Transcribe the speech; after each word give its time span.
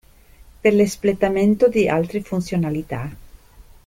Per 0.63 0.71
l'espletamento 0.73 1.67
di 1.69 1.87
altre 1.87 2.23
funzionalità. 2.23 3.07